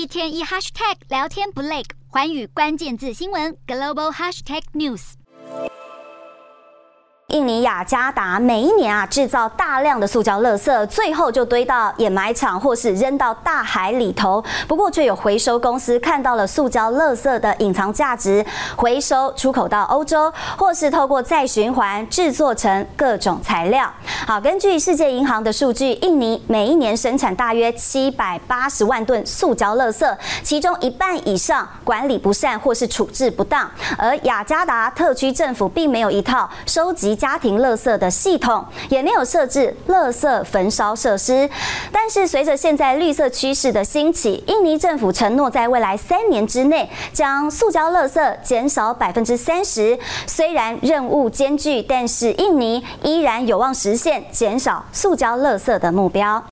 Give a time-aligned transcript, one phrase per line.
[0.00, 5.12] 一天一 hashtag 聊天不累，寰宇关键字新闻 global hashtag news。
[7.28, 14.44] 印尼雅加达每一年啊制造大量的塑胶垃圾，最后就堆到掩埋场或是扔到大海里头。
[14.66, 18.44] 不过，却有回收公司看到了塑胶垃圾的隐藏价值，
[18.76, 23.88] 回收出口到欧洲，或是透过再循环制作成各种材料。
[24.26, 33.70] 好，根据世界银行的数据，印尼每一年生产大约七百八十万吨塑胶垃圾，其中一半以上管理不善或是处置不当。
[33.96, 37.10] 而雅加达特区政府并没有一套收集。
[37.20, 41.46] 家庭垃圾的系统也没有设置垃圾焚烧设施，
[41.92, 49.98] 但是随着现在绿色趋势的兴起，印尼政府承诺在未来三年之内将塑胶垃圾减少百分之三十。
[50.26, 56.42] 虽然任务艰巨，但是印尼依然有望实现减少塑胶垃圾的目标。